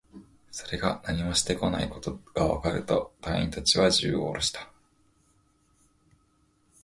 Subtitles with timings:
[0.49, 4.67] それが何もしてこないことがわかると、隊員達は銃をおろした